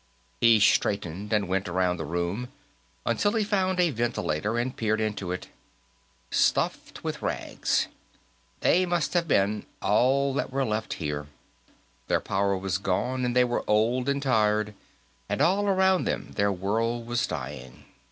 [0.39, 2.49] He straightened and went around the room,
[3.05, 5.49] until he found a ventilator, and peered into it.
[6.31, 7.87] "Stuffed with rags.
[8.61, 11.27] They must have been all that were left, here.
[12.07, 14.73] Their power was gone, and they were old and tired,
[15.29, 17.85] and all around them their world was dying.